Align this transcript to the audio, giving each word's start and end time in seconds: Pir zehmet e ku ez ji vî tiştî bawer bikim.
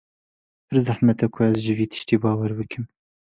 Pir 0.67 0.79
zehmet 0.85 1.19
e 1.25 1.27
ku 1.33 1.39
ez 1.47 1.57
ji 1.65 1.73
vî 1.77 1.85
tiştî 1.91 2.15
bawer 2.23 2.51
bikim. 2.59 2.85